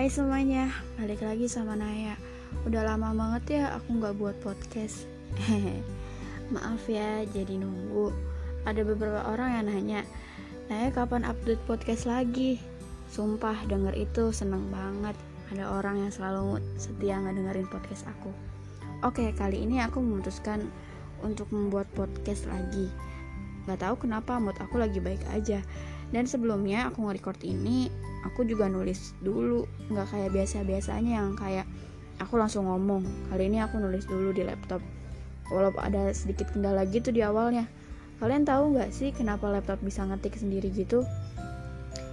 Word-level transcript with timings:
Hai 0.00 0.08
semuanya, 0.08 0.72
balik 0.96 1.20
lagi 1.20 1.44
sama 1.44 1.76
Naya. 1.76 2.16
Udah 2.64 2.88
lama 2.88 3.12
banget 3.12 3.60
ya 3.60 3.76
aku 3.76 4.00
gak 4.00 4.16
buat 4.16 4.32
podcast. 4.40 5.04
Maaf 6.56 6.88
ya, 6.88 7.28
jadi 7.28 7.60
nunggu. 7.60 8.08
Ada 8.64 8.80
beberapa 8.80 9.28
orang 9.28 9.60
yang 9.60 9.68
nanya 9.68 10.00
Naya 10.72 10.88
kapan 10.88 11.28
update 11.28 11.60
podcast 11.68 12.08
lagi? 12.08 12.56
Sumpah 13.12 13.68
denger 13.68 13.92
itu 13.92 14.32
seneng 14.32 14.72
banget. 14.72 15.20
Ada 15.52 15.68
orang 15.68 16.00
yang 16.00 16.08
selalu 16.08 16.64
setia 16.80 17.20
dengerin 17.20 17.68
podcast 17.68 18.08
aku. 18.08 18.32
Oke, 19.04 19.36
kali 19.36 19.68
ini 19.68 19.84
aku 19.84 20.00
memutuskan 20.00 20.64
untuk 21.20 21.52
membuat 21.52 21.92
podcast 21.92 22.48
lagi. 22.48 22.88
Gak 23.68 23.84
tahu 23.84 24.08
kenapa 24.08 24.40
mood 24.40 24.56
aku 24.64 24.80
lagi 24.80 24.96
baik 24.96 25.20
aja 25.28 25.60
dan 26.10 26.26
sebelumnya 26.26 26.90
aku 26.90 27.06
nge-record 27.06 27.38
ini 27.46 27.86
aku 28.26 28.42
juga 28.42 28.66
nulis 28.66 29.14
dulu. 29.22 29.66
Nggak 29.90 30.06
kayak 30.10 30.30
biasa-biasanya 30.34 31.12
yang 31.22 31.38
kayak 31.38 31.66
aku 32.18 32.36
langsung 32.36 32.66
ngomong. 32.66 33.06
Kali 33.30 33.46
ini 33.46 33.62
aku 33.62 33.78
nulis 33.78 34.04
dulu 34.06 34.34
di 34.34 34.42
laptop. 34.42 34.82
Walaupun 35.50 35.82
ada 35.82 36.10
sedikit 36.14 36.50
kendala 36.50 36.86
gitu 36.86 37.10
di 37.10 37.22
awalnya. 37.22 37.66
Kalian 38.20 38.44
tahu 38.44 38.76
nggak 38.76 38.90
sih 38.92 39.10
kenapa 39.16 39.48
laptop 39.48 39.80
bisa 39.80 40.04
ngetik 40.04 40.36
sendiri 40.36 40.68
gitu? 40.74 41.06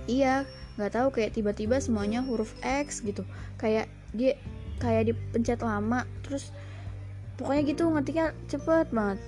Iya 0.08 0.48
nggak 0.78 0.94
tahu 0.94 1.08
kayak 1.10 1.34
tiba-tiba 1.34 1.82
semuanya 1.82 2.22
huruf 2.22 2.54
X 2.64 3.02
gitu. 3.02 3.26
Kayak 3.58 3.90
dia 4.14 4.38
kayak 4.78 5.10
dipencet 5.10 5.60
lama 5.66 6.06
terus 6.22 6.54
pokoknya 7.42 7.62
gitu 7.66 7.84
ngetiknya 7.90 8.28
cepet 8.46 8.88
banget. 8.94 9.20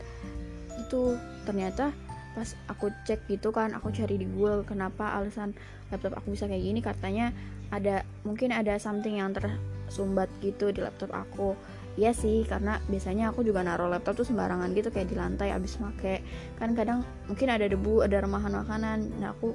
Itu 0.87 1.17
ternyata 1.43 1.91
pas 2.39 2.55
aku 2.71 2.87
cek 3.03 3.27
gitu 3.27 3.51
kan 3.51 3.75
aku 3.75 3.91
cari 3.91 4.15
di 4.15 4.23
Google 4.23 4.63
kenapa 4.63 5.11
alasan 5.19 5.51
laptop 5.91 6.15
aku 6.15 6.39
bisa 6.39 6.47
kayak 6.47 6.63
gini 6.63 6.79
katanya 6.79 7.35
ada 7.67 8.07
mungkin 8.23 8.55
ada 8.55 8.79
something 8.79 9.19
yang 9.19 9.35
tersumbat 9.35 10.31
gitu 10.39 10.71
di 10.71 10.79
laptop 10.79 11.11
aku 11.11 11.59
Iya 11.99 12.15
sih, 12.15 12.47
karena 12.47 12.79
biasanya 12.87 13.35
aku 13.35 13.43
juga 13.43 13.59
naruh 13.59 13.91
laptop 13.91 14.23
tuh 14.23 14.23
sembarangan 14.23 14.71
gitu 14.71 14.87
kayak 14.87 15.11
di 15.11 15.19
lantai 15.19 15.51
abis 15.51 15.83
make. 15.83 16.23
Kan 16.55 16.71
kadang 16.71 17.03
mungkin 17.27 17.51
ada 17.51 17.67
debu, 17.67 18.07
ada 18.07 18.23
remahan 18.23 18.55
makanan. 18.55 19.19
Nah 19.19 19.35
aku 19.35 19.51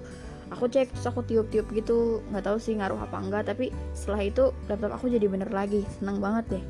aku 0.52 0.68
cek 0.68 0.92
terus 0.92 1.08
aku 1.08 1.24
tiup-tiup 1.24 1.64
gitu, 1.72 2.20
nggak 2.28 2.44
tahu 2.44 2.60
sih 2.60 2.76
ngaruh 2.76 3.00
apa 3.00 3.16
enggak. 3.16 3.48
Tapi 3.48 3.72
setelah 3.96 4.28
itu 4.28 4.52
laptop 4.68 4.92
aku 4.92 5.08
jadi 5.08 5.24
bener 5.24 5.48
lagi, 5.48 5.88
seneng 5.96 6.20
banget 6.20 6.60
deh. 6.60 6.64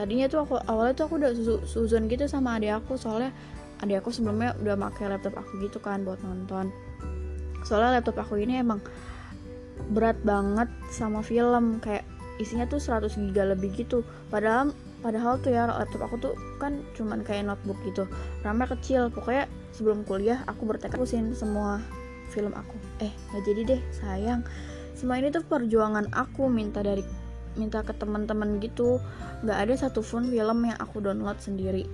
Tadinya 0.00 0.32
tuh 0.32 0.48
aku 0.48 0.56
awalnya 0.64 0.96
tuh 0.96 1.12
aku 1.12 1.14
udah 1.20 1.32
su 1.36 1.54
suzon 1.68 2.08
gitu 2.08 2.24
sama 2.24 2.56
adik 2.56 2.80
aku 2.80 2.96
soalnya 2.96 3.36
adik 3.84 4.00
aku 4.00 4.10
sebelumnya 4.10 4.56
udah 4.64 4.80
pakai 4.88 5.12
laptop 5.12 5.36
aku 5.36 5.60
gitu 5.60 5.78
kan 5.78 6.02
buat 6.02 6.18
nonton. 6.24 6.72
Soalnya 7.64 8.00
laptop 8.00 8.16
aku 8.20 8.40
ini 8.40 8.64
emang 8.64 8.80
berat 9.92 10.16
banget 10.24 10.72
sama 10.88 11.20
film. 11.20 11.84
Kayak 11.84 12.08
isinya 12.40 12.64
tuh 12.64 12.80
100 12.80 13.12
giga 13.30 13.44
lebih 13.44 13.76
gitu. 13.76 14.00
Padahal 14.32 14.72
padahal 15.04 15.36
tuh 15.44 15.52
ya 15.52 15.68
laptop 15.68 16.08
aku 16.08 16.16
tuh 16.16 16.34
kan 16.56 16.80
cuman 16.96 17.20
kayak 17.20 17.44
notebook 17.44 17.76
gitu. 17.84 18.08
Ramnya 18.40 18.72
kecil. 18.72 19.12
Pokoknya 19.12 19.44
sebelum 19.76 20.02
kuliah 20.08 20.40
aku 20.48 20.64
bertekad 20.64 20.98
usin 21.00 21.36
semua 21.36 21.80
film 22.32 22.56
aku. 22.56 22.76
Eh 23.04 23.12
nggak 23.32 23.42
jadi 23.44 23.60
deh 23.76 23.80
sayang. 23.92 24.40
Semua 24.96 25.20
ini 25.20 25.28
tuh 25.28 25.44
perjuangan 25.44 26.08
aku 26.14 26.48
minta 26.48 26.80
dari 26.80 27.04
minta 27.54 27.84
ke 27.84 27.92
teman-teman 27.94 28.58
gitu. 28.64 28.98
Nggak 29.44 29.58
ada 29.68 29.74
satu 29.76 30.00
pun 30.00 30.26
film 30.26 30.64
yang 30.64 30.78
aku 30.80 31.04
download 31.04 31.38
sendiri 31.38 31.84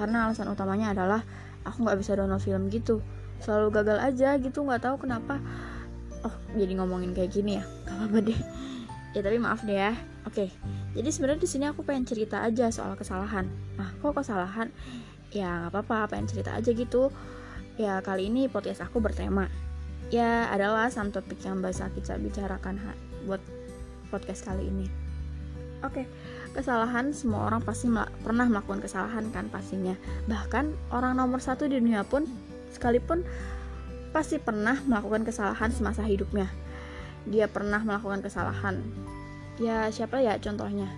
karena 0.00 0.32
alasan 0.32 0.48
utamanya 0.48 0.96
adalah 0.96 1.20
aku 1.68 1.84
nggak 1.84 2.00
bisa 2.00 2.16
download 2.16 2.40
film 2.40 2.72
gitu. 2.72 3.04
Selalu 3.44 3.68
gagal 3.76 4.00
aja 4.00 4.40
gitu 4.40 4.64
nggak 4.64 4.88
tahu 4.88 5.04
kenapa. 5.04 5.36
Oh 6.24 6.32
jadi 6.56 6.80
ngomongin 6.80 7.12
kayak 7.12 7.36
gini 7.36 7.60
ya? 7.60 7.64
Gak 7.84 7.96
apa-apa 8.00 8.18
deh. 8.32 8.40
Ya 9.10 9.26
tapi 9.26 9.42
maaf 9.42 9.66
deh 9.66 9.74
ya. 9.74 9.90
Oke 10.22 10.54
jadi 10.94 11.08
sebenarnya 11.10 11.42
di 11.42 11.50
sini 11.50 11.64
aku 11.66 11.82
pengen 11.82 12.06
cerita 12.06 12.46
aja 12.46 12.70
soal 12.70 12.94
kesalahan. 12.94 13.46
Nah 13.74 13.90
kok 13.98 14.14
kesalahan? 14.14 14.70
Ya 15.34 15.66
nggak 15.66 15.82
apa-apa 15.82 16.14
pengen 16.14 16.30
cerita 16.30 16.54
aja 16.54 16.70
gitu. 16.70 17.10
Ya 17.74 17.98
kali 18.06 18.30
ini 18.30 18.46
podcast 18.46 18.86
aku 18.86 19.02
bertema. 19.02 19.50
Ya 20.14 20.46
adalah 20.50 20.90
some 20.94 21.10
topik 21.10 21.42
yang 21.42 21.58
bisa 21.58 21.90
kita 21.90 22.22
bicarakan 22.22 22.78
buat 23.26 23.42
podcast 24.14 24.46
kali 24.46 24.70
ini. 24.70 24.86
Oke 25.82 26.06
kesalahan 26.52 27.14
semua 27.14 27.46
orang 27.46 27.62
pasti 27.62 27.86
mel 27.86 28.06
pernah 28.22 28.46
melakukan 28.46 28.82
kesalahan 28.82 29.30
kan 29.30 29.46
pastinya. 29.48 29.94
Bahkan 30.26 30.94
orang 30.94 31.16
nomor 31.16 31.38
satu 31.38 31.70
di 31.70 31.78
dunia 31.78 32.02
pun 32.02 32.26
sekalipun 32.74 33.22
pasti 34.10 34.42
pernah 34.42 34.78
melakukan 34.86 35.22
kesalahan 35.22 35.70
semasa 35.70 36.02
hidupnya. 36.02 36.50
Dia 37.28 37.46
pernah 37.46 37.78
melakukan 37.82 38.24
kesalahan. 38.24 38.82
Ya 39.62 39.88
siapa 39.92 40.18
ya 40.18 40.40
contohnya? 40.42 40.90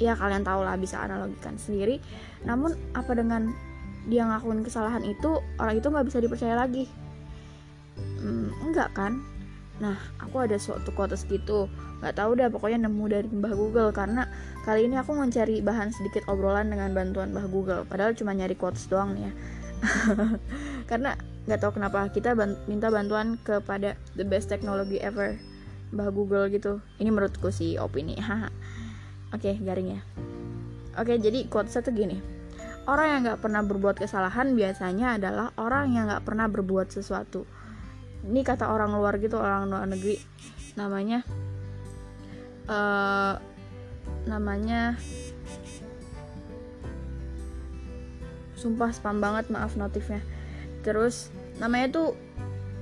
Ya 0.00 0.16
kalian 0.16 0.44
tahu 0.44 0.64
lah 0.64 0.76
bisa 0.76 1.00
analogikan 1.00 1.56
sendiri. 1.56 2.00
Namun 2.44 2.76
apa 2.96 3.12
dengan 3.16 3.52
dia 4.08 4.24
ngelakuin 4.24 4.64
kesalahan 4.64 5.04
itu 5.04 5.40
orang 5.60 5.76
itu 5.76 5.86
nggak 5.88 6.06
bisa 6.08 6.18
dipercaya 6.20 6.56
lagi? 6.56 6.88
Hmm, 8.20 8.52
enggak 8.64 8.92
kan 8.96 9.20
nah 9.80 9.96
aku 10.20 10.44
ada 10.44 10.60
suatu 10.60 10.92
quotes 10.92 11.24
gitu 11.24 11.66
nggak 12.00 12.16
tahu 12.16 12.30
deh 12.32 12.48
pokoknya 12.48 12.88
nemu 12.88 13.04
dari 13.06 13.28
mbah 13.28 13.54
Google. 13.54 13.92
Karena 13.92 14.24
kali 14.64 14.88
ini 14.88 14.96
aku 14.96 15.12
mencari 15.12 15.60
bahan 15.60 15.92
sedikit 15.92 16.24
obrolan 16.26 16.72
dengan 16.72 16.96
bantuan 16.96 17.30
mbah 17.30 17.46
Google. 17.46 17.84
Padahal 17.84 18.16
cuma 18.16 18.32
nyari 18.32 18.56
quotes 18.56 18.88
doang 18.88 19.14
nih 19.14 19.28
ya. 19.28 19.32
Karena 20.90 21.16
nggak 21.44 21.60
tahu 21.60 21.80
kenapa 21.80 22.08
kita 22.12 22.36
ban 22.36 22.56
minta 22.68 22.88
bantuan 22.92 23.36
kepada 23.40 23.96
the 24.16 24.24
best 24.24 24.48
technology 24.48 24.96
ever 25.00 25.36
mbah 25.92 26.08
Google 26.08 26.48
gitu. 26.48 26.80
Ini 26.96 27.12
menurutku 27.12 27.52
sih 27.52 27.76
opini. 27.76 28.16
Oke 29.36 29.52
okay, 29.52 29.54
garing 29.60 30.00
ya. 30.00 30.00
Oke 30.96 31.14
okay, 31.14 31.16
jadi 31.20 31.46
quotesnya 31.52 31.84
tuh 31.84 31.94
gini. 31.94 32.16
Orang 32.88 33.06
yang 33.12 33.20
nggak 33.28 33.44
pernah 33.44 33.60
berbuat 33.60 34.00
kesalahan 34.00 34.56
biasanya 34.56 35.20
adalah 35.20 35.52
orang 35.60 35.92
yang 35.92 36.08
nggak 36.08 36.24
pernah 36.24 36.48
berbuat 36.48 36.88
sesuatu 36.88 37.44
ini 38.26 38.40
kata 38.44 38.68
orang 38.68 38.92
luar 38.92 39.16
gitu 39.16 39.40
orang 39.40 39.68
luar 39.68 39.88
negeri. 39.88 40.20
Namanya 40.76 41.24
uh, 42.68 43.34
namanya 44.28 45.00
sumpah 48.60 48.92
spam 48.92 49.24
banget 49.24 49.48
maaf 49.48 49.74
notifnya. 49.80 50.20
Terus 50.84 51.32
namanya 51.56 51.88
tuh 51.92 52.08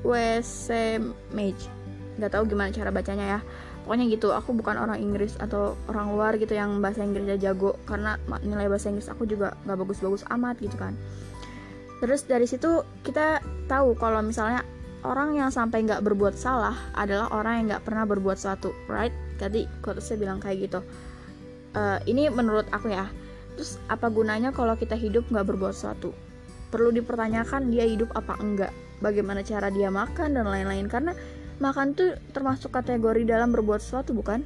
WC 0.02 0.98
Mage 1.34 1.78
nggak 2.18 2.34
tahu 2.34 2.50
gimana 2.50 2.74
cara 2.74 2.90
bacanya 2.90 3.38
ya. 3.38 3.40
Pokoknya 3.86 4.04
gitu 4.10 4.34
aku 4.36 4.52
bukan 4.52 4.76
orang 4.76 5.00
Inggris 5.00 5.38
atau 5.40 5.72
orang 5.88 6.12
luar 6.12 6.36
gitu 6.36 6.52
yang 6.52 6.82
bahasa 6.82 7.00
Inggrisnya 7.06 7.38
jago. 7.38 7.78
Karena 7.86 8.18
nilai 8.42 8.68
bahasa 8.68 8.90
Inggris 8.90 9.08
aku 9.08 9.24
juga 9.24 9.54
nggak 9.64 9.78
bagus-bagus 9.78 10.26
amat 10.34 10.58
gitu 10.60 10.76
kan. 10.76 10.98
Terus 12.02 12.26
dari 12.26 12.44
situ 12.44 12.84
kita 13.06 13.40
tahu 13.70 13.96
kalau 13.96 14.20
misalnya 14.20 14.66
orang 15.06 15.38
yang 15.38 15.50
sampai 15.54 15.86
nggak 15.86 16.02
berbuat 16.02 16.34
salah 16.34 16.74
adalah 16.94 17.30
orang 17.30 17.62
yang 17.62 17.64
nggak 17.74 17.84
pernah 17.86 18.04
berbuat 18.08 18.36
sesuatu 18.38 18.74
right? 18.90 19.14
Tadi 19.38 19.66
saya 20.02 20.18
bilang 20.18 20.42
kayak 20.42 20.70
gitu. 20.70 20.80
Uh, 21.76 22.02
ini 22.10 22.26
menurut 22.32 22.66
aku 22.74 22.90
ya. 22.90 23.06
Terus 23.54 23.78
apa 23.90 24.10
gunanya 24.10 24.54
kalau 24.54 24.74
kita 24.74 24.94
hidup 24.98 25.26
nggak 25.30 25.46
berbuat 25.46 25.74
sesuatu? 25.74 26.10
Perlu 26.70 26.90
dipertanyakan 26.94 27.70
dia 27.70 27.86
hidup 27.86 28.10
apa 28.14 28.38
enggak, 28.38 28.74
bagaimana 28.98 29.42
cara 29.46 29.70
dia 29.70 29.90
makan 29.90 30.34
dan 30.38 30.46
lain-lain. 30.46 30.86
Karena 30.90 31.14
makan 31.58 31.94
tuh 31.94 32.18
termasuk 32.34 32.74
kategori 32.74 33.26
dalam 33.26 33.50
berbuat 33.54 33.82
sesuatu 33.82 34.14
bukan? 34.14 34.42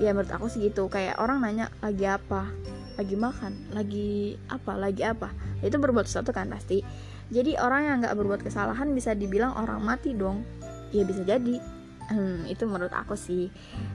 Ya 0.00 0.10
menurut 0.10 0.32
aku 0.32 0.50
sih 0.50 0.68
gitu, 0.68 0.90
kayak 0.90 1.20
orang 1.22 1.44
nanya 1.44 1.70
lagi 1.78 2.02
apa, 2.08 2.50
lagi 2.98 3.14
makan, 3.14 3.52
lagi 3.70 4.34
apa, 4.50 4.72
lagi 4.74 5.02
apa, 5.06 5.30
itu 5.62 5.76
berbuat 5.78 6.10
sesuatu 6.10 6.34
kan 6.34 6.50
pasti. 6.50 6.82
Jadi 7.32 7.56
orang 7.56 7.82
yang 7.88 7.96
nggak 8.04 8.16
berbuat 8.16 8.40
kesalahan 8.44 8.92
bisa 8.92 9.16
dibilang 9.16 9.56
orang 9.56 9.80
mati 9.80 10.12
dong, 10.12 10.44
ya 10.92 11.04
bisa 11.06 11.24
jadi. 11.24 11.60
Hmm, 12.04 12.44
itu 12.44 12.68
menurut 12.68 12.92
aku 12.92 13.16
sih. 13.16 13.48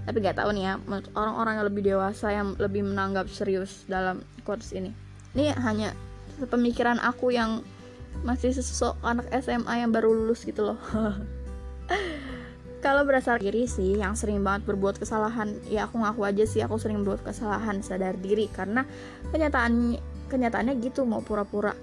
Tapi 0.10 0.18
nggak 0.18 0.42
tahu 0.42 0.50
nih 0.58 0.74
ya 0.74 0.74
orang-orang 1.14 1.62
yang 1.62 1.68
lebih 1.70 1.84
dewasa 1.86 2.34
yang 2.34 2.58
lebih 2.58 2.81
menanggap 2.81 3.30
serius 3.30 3.86
dalam 3.86 4.26
quotes 4.42 4.74
ini. 4.74 4.90
Ini 5.38 5.54
hanya 5.62 5.94
pemikiran 6.50 6.98
aku 6.98 7.30
yang 7.30 7.62
masih 8.26 8.50
sesosok 8.50 8.98
anak 9.06 9.30
SMA 9.46 9.86
yang 9.86 9.94
baru 9.94 10.10
lulus 10.10 10.42
gitu 10.42 10.74
loh. 10.74 10.80
Kalau 12.84 13.04
berasal 13.04 13.44
diri 13.44 13.68
sih 13.68 14.00
yang 14.00 14.16
sering 14.16 14.40
banget 14.40 14.64
berbuat 14.64 15.04
kesalahan 15.04 15.52
ya 15.68 15.84
aku 15.84 16.00
ngaku 16.00 16.24
aja 16.24 16.48
sih 16.48 16.64
aku 16.64 16.80
sering 16.80 17.04
berbuat 17.04 17.28
kesalahan 17.28 17.84
sadar 17.84 18.16
diri. 18.18 18.50
Karena 18.50 18.88
kenyataan 19.30 20.00
kenyataannya 20.32 20.80
gitu 20.82 21.04
mau 21.04 21.20
pura-pura 21.20 21.75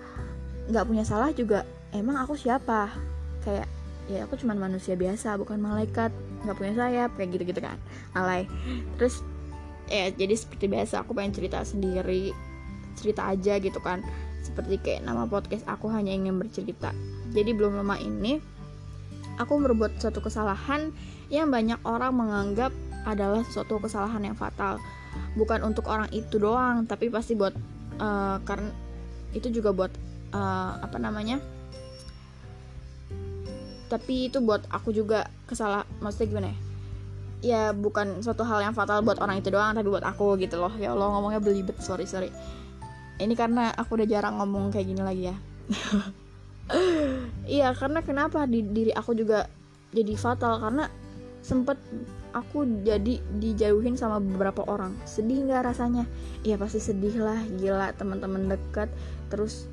nggak 0.66 0.84
punya 0.86 1.04
salah 1.06 1.30
juga 1.30 1.62
emang 1.94 2.18
aku 2.18 2.34
siapa? 2.34 2.90
Kayak 3.42 3.68
ya 4.06 4.22
aku 4.22 4.38
cuma 4.38 4.54
manusia 4.54 4.94
biasa 4.94 5.34
bukan 5.34 5.58
malaikat 5.58 6.14
nggak 6.46 6.54
punya 6.54 6.72
sayap 6.78 7.10
kayak 7.18 7.28
gitu 7.34 7.44
gitu 7.54 7.60
kan 7.62 7.78
alay. 8.14 8.46
Terus 8.98 9.22
ya 9.86 10.10
jadi 10.10 10.34
seperti 10.34 10.66
biasa 10.66 11.02
aku 11.06 11.14
pengen 11.14 11.34
cerita 11.34 11.62
sendiri 11.62 12.30
cerita 12.98 13.30
aja 13.30 13.58
gitu 13.58 13.78
kan. 13.82 14.02
Seperti 14.42 14.78
kayak 14.78 15.02
nama 15.06 15.26
podcast 15.26 15.66
aku 15.66 15.90
hanya 15.90 16.14
ingin 16.14 16.38
bercerita. 16.38 16.94
Jadi 17.34 17.50
belum 17.50 17.82
lama 17.82 17.98
ini 17.98 18.38
aku 19.36 19.58
berbuat 19.58 19.98
suatu 19.98 20.22
kesalahan 20.22 20.94
yang 21.28 21.50
banyak 21.50 21.82
orang 21.82 22.14
menganggap 22.14 22.70
adalah 23.06 23.42
suatu 23.46 23.78
kesalahan 23.82 24.22
yang 24.22 24.36
fatal. 24.38 24.78
Bukan 25.34 25.66
untuk 25.66 25.90
orang 25.90 26.10
itu 26.14 26.38
doang 26.38 26.86
tapi 26.86 27.10
pasti 27.10 27.34
buat 27.34 27.54
uh, 27.98 28.38
karena 28.46 28.70
itu 29.34 29.50
juga 29.50 29.74
buat 29.74 29.92
uh, 30.36 30.76
apa 30.84 31.00
namanya? 31.00 31.40
Tapi 33.88 34.28
itu 34.28 34.42
buat 34.44 34.66
aku 34.68 34.92
juga 34.92 35.30
kesalah 35.48 35.88
maksudnya 36.04 36.28
gimana 36.28 36.48
ya? 36.50 36.58
Ya 37.44 37.62
bukan 37.72 38.20
suatu 38.20 38.42
hal 38.42 38.64
yang 38.64 38.74
fatal 38.74 39.00
buat 39.00 39.22
orang 39.22 39.38
itu 39.40 39.48
doang 39.48 39.72
tapi 39.72 39.88
buat 39.88 40.04
aku 40.04 40.36
gitu 40.42 40.60
loh. 40.60 40.72
Ya 40.76 40.92
Allah 40.92 41.08
ngomongnya 41.16 41.40
belibet 41.40 41.78
sorry 41.80 42.04
sorry. 42.04 42.28
Ini 43.16 43.32
karena 43.32 43.72
aku 43.72 43.96
udah 43.96 44.08
jarang 44.08 44.36
ngomong 44.36 44.74
kayak 44.74 44.86
gini 44.92 45.02
lagi 45.02 45.22
ya. 45.32 45.36
Iya 47.46 47.70
karena 47.78 48.02
kenapa 48.02 48.42
di 48.42 48.58
diri 48.58 48.90
aku 48.90 49.14
juga 49.14 49.46
jadi 49.94 50.18
fatal? 50.18 50.58
Karena 50.58 50.90
sempet 51.38 51.78
aku 52.34 52.66
jadi 52.82 53.22
dijauhin 53.38 53.94
sama 53.94 54.18
beberapa 54.18 54.66
orang. 54.66 54.98
Sedih 55.06 55.46
nggak 55.46 55.72
rasanya? 55.72 56.10
Iya 56.42 56.58
pasti 56.58 56.82
sedih 56.82 57.22
lah 57.22 57.38
gila 57.56 57.94
teman-teman 57.94 58.50
dekat. 58.50 58.90
Terus 59.30 59.70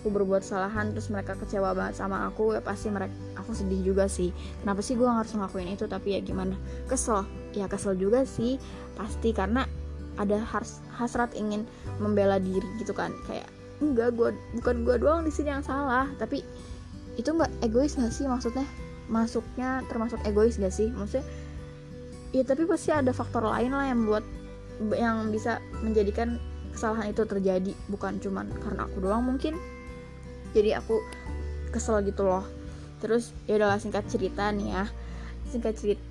aku 0.00 0.08
berbuat 0.08 0.40
kesalahan 0.40 0.96
terus 0.96 1.12
mereka 1.12 1.36
kecewa 1.36 1.76
banget 1.76 2.00
sama 2.00 2.24
aku 2.24 2.56
ya 2.56 2.64
pasti 2.64 2.88
mereka 2.88 3.12
aku 3.36 3.52
sedih 3.52 3.92
juga 3.92 4.08
sih. 4.08 4.32
Kenapa 4.64 4.80
sih 4.80 4.96
gue 4.96 5.04
harus 5.04 5.28
ngelakuin 5.36 5.76
itu? 5.76 5.84
Tapi 5.84 6.16
ya 6.16 6.20
gimana? 6.24 6.56
Kesel. 6.88 7.28
Ya 7.52 7.68
kesel 7.68 8.00
juga 8.00 8.24
sih 8.24 8.56
pasti. 8.96 9.36
Karena 9.36 9.68
ada 10.16 10.40
has 10.40 10.80
hasrat 10.96 11.36
ingin 11.36 11.68
membela 12.00 12.40
diri 12.40 12.64
gitu 12.80 12.96
kan. 12.96 13.12
Kayak 13.28 13.52
enggak 13.84 14.16
gue 14.16 14.32
bukan 14.56 14.88
gue 14.88 14.96
doang 14.96 15.20
di 15.20 15.32
sini 15.32 15.52
yang 15.52 15.60
salah. 15.60 16.08
Tapi 16.16 16.40
itu 17.20 17.28
nggak 17.28 17.60
egois 17.60 18.00
gak 18.00 18.08
sih? 18.08 18.24
Maksudnya 18.24 18.64
masuknya 19.12 19.84
termasuk 19.92 20.16
egois 20.24 20.56
gak 20.56 20.72
sih? 20.72 20.88
Maksudnya 20.88 21.28
ya 22.32 22.40
tapi 22.46 22.64
pasti 22.64 22.88
ada 22.88 23.12
faktor 23.12 23.44
lain 23.44 23.74
lah 23.74 23.84
yang 23.84 24.08
buat 24.08 24.24
yang 24.96 25.28
bisa 25.28 25.60
menjadikan 25.84 26.40
kesalahan 26.72 27.12
itu 27.12 27.28
terjadi. 27.28 27.76
Bukan 27.92 28.16
cuman 28.24 28.48
karena 28.64 28.88
aku 28.88 29.04
doang 29.04 29.28
mungkin 29.28 29.60
jadi 30.54 30.82
aku 30.82 31.00
kesel 31.70 32.02
gitu 32.06 32.26
loh. 32.26 32.44
Terus 33.00 33.32
ya 33.48 33.56
udah 33.56 33.78
singkat 33.80 34.06
cerita 34.10 34.50
nih 34.52 34.74
ya. 34.74 34.84
Singkat 35.48 35.74
cerita, 35.78 36.04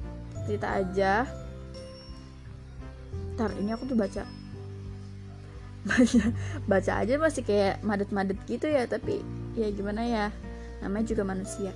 cerita 0.47 0.68
aja. 0.74 1.13
Ntar 3.38 3.51
ini 3.59 3.69
aku 3.71 3.86
tuh 3.88 3.97
baca. 4.00 4.24
Baca 5.86 6.24
baca 6.71 6.91
aja 7.00 7.13
masih 7.15 7.44
kayak 7.47 7.80
madet-madet 7.86 8.39
gitu 8.50 8.68
ya 8.68 8.83
tapi 8.89 9.21
ya 9.56 9.69
gimana 9.71 10.01
ya? 10.03 10.27
Namanya 10.83 11.06
juga 11.12 11.24
manusia. 11.27 11.71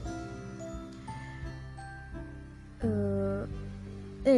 Uh, 2.83 3.47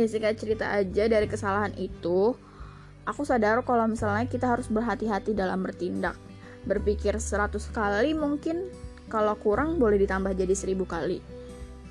singkat 0.05 0.37
cerita 0.37 0.69
aja 0.69 1.09
dari 1.09 1.25
kesalahan 1.25 1.73
itu 1.77 2.37
aku 3.05 3.21
sadar 3.21 3.61
kalau 3.61 3.85
misalnya 3.85 4.25
kita 4.25 4.49
harus 4.49 4.69
berhati-hati 4.69 5.37
dalam 5.37 5.61
bertindak 5.61 6.17
berpikir 6.65 7.17
100 7.17 7.57
kali 7.71 8.11
mungkin. 8.17 8.67
Kalau 9.05 9.37
kurang 9.37 9.77
boleh 9.77 10.01
ditambah 10.01 10.33
jadi 10.33 10.51
1000 10.51 10.81
kali. 10.85 11.21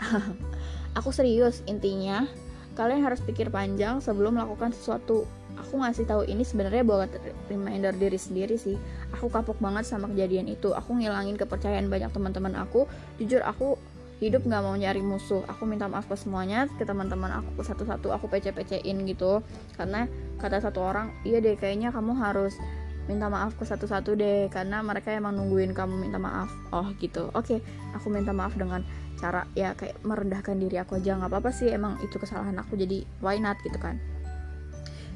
Aku 0.99 1.11
serius 1.15 1.63
intinya. 1.67 2.27
Kalian 2.75 3.07
harus 3.07 3.23
pikir 3.23 3.55
panjang 3.55 4.03
sebelum 4.03 4.35
melakukan 4.35 4.75
sesuatu. 4.75 5.27
Aku 5.55 5.79
ngasih 5.79 6.11
tahu 6.11 6.27
ini 6.27 6.43
sebenarnya 6.43 6.83
buat 6.83 7.07
reminder 7.47 7.95
diri 7.95 8.19
sendiri 8.19 8.59
sih. 8.59 8.75
Aku 9.15 9.31
kapok 9.31 9.63
banget 9.63 9.87
sama 9.87 10.11
kejadian 10.11 10.51
itu. 10.51 10.75
Aku 10.75 10.99
ngilangin 10.99 11.39
kepercayaan 11.39 11.87
banyak 11.87 12.11
teman-teman 12.11 12.59
aku. 12.59 12.91
Jujur 13.23 13.47
aku 13.47 13.79
hidup 14.19 14.43
nggak 14.43 14.63
mau 14.67 14.75
nyari 14.75 15.03
musuh. 15.07 15.47
Aku 15.47 15.71
minta 15.71 15.87
maaf 15.87 16.11
ke 16.11 16.19
semuanya 16.19 16.67
ke 16.75 16.83
teman-teman 16.83 17.31
aku 17.31 17.63
satu-satu. 17.63 18.11
Aku 18.11 18.27
pece-pecein 18.27 19.07
gitu. 19.07 19.39
Karena 19.79 20.11
kata 20.43 20.59
satu 20.59 20.83
orang 20.83 21.15
iya 21.23 21.39
deh 21.39 21.55
kayaknya 21.55 21.95
kamu 21.95 22.19
harus 22.19 22.59
minta 23.05 23.29
maaf 23.29 23.53
ke 23.61 23.69
satu-satu 23.69 24.17
deh 24.17 24.49
karena 24.49 24.81
mereka 24.81 25.13
emang 25.13 25.37
nungguin 25.37 25.77
kamu 25.77 26.01
minta 26.01 26.17
maaf. 26.17 26.49
Oh 26.73 26.89
gitu. 26.97 27.29
Oke 27.37 27.59
okay, 27.59 27.59
aku 27.93 28.09
minta 28.09 28.33
maaf 28.33 28.57
dengan 28.57 28.81
cara 29.21 29.45
ya 29.53 29.77
kayak 29.77 30.01
merendahkan 30.03 30.57
diri 30.57 30.81
aku 30.81 30.97
aja. 30.97 31.17
Nggak 31.21 31.31
apa-apa 31.31 31.51
sih 31.53 31.69
emang 31.69 32.01
itu 32.01 32.17
kesalahan 32.17 32.57
aku 32.57 32.81
jadi 32.81 33.05
why 33.21 33.37
not 33.37 33.61
gitu 33.61 33.77
kan. 33.77 34.01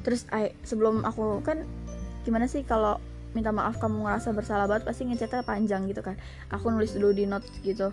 Terus 0.05 0.29
I, 0.29 0.53
sebelum 0.61 1.01
aku 1.01 1.41
kan 1.41 1.65
gimana 2.23 2.45
sih 2.45 2.61
kalau 2.61 3.01
minta 3.33 3.53
maaf 3.53 3.77
kamu 3.77 4.05
ngerasa 4.05 4.33
bersalah 4.33 4.65
banget 4.65 4.85
pasti 4.85 5.09
ngecatnya 5.09 5.41
panjang 5.41 5.89
gitu 5.89 6.05
kan. 6.05 6.13
Aku 6.53 6.69
nulis 6.69 6.93
dulu 6.93 7.09
di 7.13 7.25
notes 7.25 7.49
gitu 7.65 7.89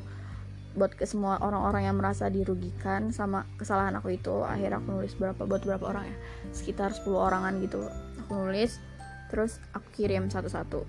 buat 0.77 0.93
ke 0.93 1.09
semua 1.09 1.41
orang-orang 1.41 1.89
yang 1.89 1.97
merasa 1.97 2.29
dirugikan 2.29 3.09
sama 3.09 3.49
kesalahan 3.57 3.97
aku 3.97 4.13
itu. 4.13 4.45
Akhirnya 4.45 4.77
aku 4.77 5.01
nulis 5.01 5.17
berapa 5.17 5.41
buat 5.49 5.65
berapa 5.65 5.85
orang 5.89 6.05
ya? 6.05 6.17
Sekitar 6.53 6.93
10 6.93 7.09
orangan 7.17 7.57
gitu. 7.65 7.81
Aku 8.21 8.45
nulis 8.45 8.77
terus 9.29 9.59
aku 9.73 9.89
kirim 9.95 10.29
satu-satu. 10.29 10.85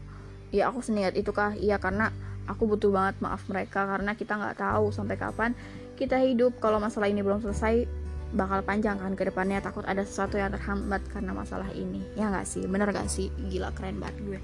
Ya 0.54 0.72
aku 0.72 0.80
seniat 0.80 1.14
itu 1.16 1.30
kah? 1.36 1.54
Iya 1.56 1.78
karena 1.82 2.14
aku 2.48 2.66
butuh 2.66 2.92
banget 2.92 3.20
maaf 3.20 3.44
mereka. 3.52 3.84
Karena 3.86 4.16
kita 4.16 4.40
nggak 4.40 4.58
tahu 4.58 4.94
sampai 4.96 5.16
kapan 5.20 5.52
kita 6.00 6.22
hidup. 6.22 6.58
Kalau 6.64 6.78
masalah 6.80 7.12
ini 7.12 7.22
belum 7.22 7.44
selesai 7.44 7.88
bakal 8.36 8.64
panjang 8.64 8.98
kan 9.00 9.14
ke 9.14 9.28
depannya. 9.28 9.60
Takut 9.60 9.84
ada 9.84 10.04
sesuatu 10.08 10.40
yang 10.40 10.54
terhambat 10.54 11.04
karena 11.12 11.36
masalah 11.36 11.70
ini. 11.76 12.02
Ya 12.16 12.32
nggak 12.32 12.48
sih? 12.48 12.64
Bener 12.66 12.90
gak 12.92 13.12
sih? 13.12 13.34
Gila 13.52 13.76
keren 13.76 14.00
banget 14.00 14.18
gue. 14.24 14.40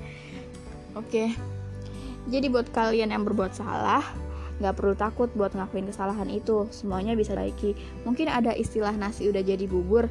Oke. 1.00 1.34
Jadi 2.28 2.48
buat 2.48 2.72
kalian 2.72 3.12
yang 3.12 3.24
berbuat 3.28 3.56
salah 3.56 4.04
nggak 4.62 4.80
perlu 4.80 4.94
takut 4.94 5.28
buat 5.34 5.51
ngelakuin 5.51 5.89
kesalahan 5.89 6.30
itu. 6.30 6.69
Semuanya 6.72 7.18
bisa 7.18 7.34
baiki 7.34 7.75
mungkin 8.07 8.30
ada 8.30 8.54
istilah 8.54 8.94
nasi 8.96 9.28
udah 9.28 9.44
jadi 9.44 9.66
bubur 9.66 10.07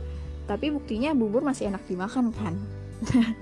tapi 0.46 0.75
buktinya 0.75 1.14
bubur 1.14 1.40
masih 1.40 1.70
enak 1.70 1.82
dimakan 1.87 2.35
kan 2.35 2.55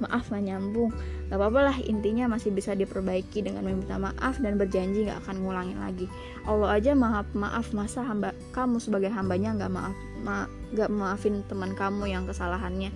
maaf 0.00 0.32
gak 0.32 0.42
nyambung. 0.44 0.90
Gak 1.28 1.38
apa-apa 1.38 1.60
lah 1.70 1.76
intinya 1.84 2.26
masih 2.26 2.50
bisa 2.50 2.72
diperbaiki 2.74 3.44
dengan 3.44 3.62
meminta 3.62 4.00
maaf 4.00 4.40
dan 4.40 4.56
berjanji 4.56 5.06
gak 5.06 5.22
akan 5.26 5.44
ngulangin 5.44 5.78
lagi. 5.78 6.06
Allah 6.48 6.80
aja 6.80 6.92
maaf 6.96 7.28
maaf 7.36 7.70
masa 7.76 8.02
hamba 8.02 8.34
kamu 8.56 8.80
sebagai 8.80 9.12
hambanya 9.12 9.54
gak 9.54 9.72
maaf 9.72 9.96
ma, 10.24 10.48
gak 10.72 10.90
maafin 10.90 11.44
teman 11.46 11.76
kamu 11.76 12.08
yang 12.08 12.24
kesalahannya. 12.24 12.90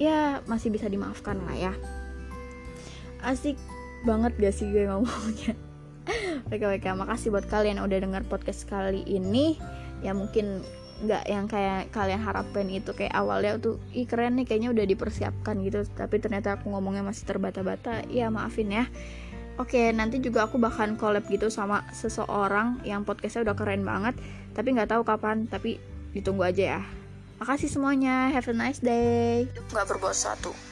Ya 0.00 0.44
masih 0.50 0.74
bisa 0.74 0.90
dimaafkan 0.90 1.38
lah 1.46 1.56
ya. 1.56 1.72
Asik 3.22 3.56
banget 4.02 4.34
gak 4.36 4.54
sih 4.54 4.68
gue 4.68 4.88
ngomongnya? 4.88 5.54
Oke 6.50 6.66
oke 6.66 6.88
makasih 6.90 7.30
buat 7.30 7.46
kalian 7.46 7.78
udah 7.78 8.02
dengar 8.02 8.26
podcast 8.26 8.66
kali 8.66 9.06
ini. 9.06 9.54
Ya 10.00 10.10
mungkin 10.16 10.64
nggak 11.00 11.24
yang 11.32 11.48
kayak 11.48 11.88
kalian 11.96 12.20
harapkan 12.20 12.68
itu 12.68 12.92
kayak 12.92 13.16
awalnya 13.16 13.56
tuh 13.56 13.80
ih 13.96 14.04
keren 14.04 14.36
nih 14.36 14.44
kayaknya 14.44 14.70
udah 14.76 14.84
dipersiapkan 14.84 15.56
gitu 15.64 15.88
tapi 15.96 16.20
ternyata 16.20 16.60
aku 16.60 16.68
ngomongnya 16.68 17.00
masih 17.00 17.24
terbata-bata 17.24 18.04
ya 18.12 18.28
maafin 18.28 18.68
ya 18.68 18.84
Oke, 19.60 19.92
nanti 19.92 20.24
juga 20.24 20.48
aku 20.48 20.56
bahkan 20.56 20.96
collab 20.96 21.28
gitu 21.28 21.52
sama 21.52 21.84
seseorang 21.92 22.80
yang 22.80 23.04
podcastnya 23.04 23.44
udah 23.44 23.56
keren 23.60 23.84
banget, 23.84 24.16
tapi 24.56 24.72
nggak 24.72 24.88
tahu 24.88 25.04
kapan, 25.04 25.44
tapi 25.52 25.76
ditunggu 26.16 26.48
aja 26.48 26.80
ya. 26.80 26.82
Makasih 27.44 27.68
semuanya, 27.68 28.32
have 28.32 28.48
a 28.48 28.56
nice 28.56 28.80
day. 28.80 29.44
Nggak 29.68 29.84
berbuat 29.84 30.16
satu. 30.16 30.69